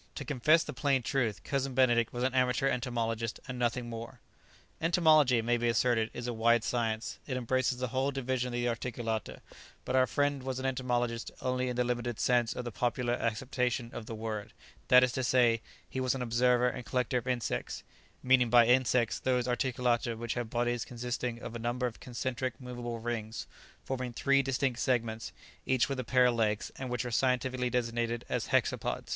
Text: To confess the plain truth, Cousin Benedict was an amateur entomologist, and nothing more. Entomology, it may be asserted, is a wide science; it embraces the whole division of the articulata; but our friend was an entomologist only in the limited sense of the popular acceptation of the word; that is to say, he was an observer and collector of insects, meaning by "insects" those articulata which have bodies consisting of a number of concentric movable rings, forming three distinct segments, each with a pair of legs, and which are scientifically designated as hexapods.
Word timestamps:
To 0.15 0.25
confess 0.25 0.63
the 0.63 0.73
plain 0.73 1.03
truth, 1.03 1.43
Cousin 1.43 1.75
Benedict 1.75 2.11
was 2.11 2.23
an 2.23 2.33
amateur 2.33 2.67
entomologist, 2.67 3.39
and 3.47 3.59
nothing 3.59 3.87
more. 3.87 4.19
Entomology, 4.81 5.37
it 5.37 5.45
may 5.45 5.57
be 5.57 5.67
asserted, 5.69 6.09
is 6.11 6.25
a 6.25 6.33
wide 6.33 6.63
science; 6.63 7.19
it 7.27 7.37
embraces 7.37 7.77
the 7.77 7.89
whole 7.89 8.09
division 8.09 8.47
of 8.47 8.53
the 8.53 8.67
articulata; 8.67 9.41
but 9.85 9.95
our 9.95 10.07
friend 10.07 10.41
was 10.41 10.57
an 10.57 10.65
entomologist 10.65 11.29
only 11.39 11.69
in 11.69 11.75
the 11.75 11.83
limited 11.83 12.19
sense 12.19 12.55
of 12.55 12.65
the 12.65 12.71
popular 12.71 13.13
acceptation 13.13 13.91
of 13.93 14.07
the 14.07 14.15
word; 14.15 14.53
that 14.87 15.03
is 15.03 15.11
to 15.11 15.23
say, 15.23 15.61
he 15.87 15.99
was 15.99 16.15
an 16.15 16.21
observer 16.23 16.67
and 16.67 16.83
collector 16.87 17.19
of 17.19 17.27
insects, 17.27 17.83
meaning 18.23 18.49
by 18.49 18.65
"insects" 18.65 19.19
those 19.19 19.47
articulata 19.47 20.17
which 20.17 20.33
have 20.33 20.49
bodies 20.49 20.83
consisting 20.83 21.39
of 21.39 21.55
a 21.55 21.59
number 21.59 21.85
of 21.85 21.99
concentric 21.99 22.59
movable 22.59 22.97
rings, 22.97 23.45
forming 23.83 24.11
three 24.13 24.41
distinct 24.41 24.79
segments, 24.79 25.31
each 25.67 25.87
with 25.87 25.99
a 25.99 26.03
pair 26.03 26.25
of 26.25 26.33
legs, 26.33 26.71
and 26.77 26.89
which 26.89 27.05
are 27.05 27.11
scientifically 27.11 27.69
designated 27.69 28.25
as 28.29 28.47
hexapods. 28.47 29.09